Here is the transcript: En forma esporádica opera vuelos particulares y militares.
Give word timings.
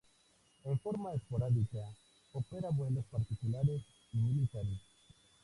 En 0.63 0.79
forma 0.79 1.13
esporádica 1.13 1.85
opera 2.33 2.71
vuelos 2.71 3.05
particulares 3.05 3.83
y 4.11 4.17
militares. 4.17 4.79